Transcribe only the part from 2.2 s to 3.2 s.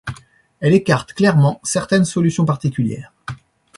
particulières.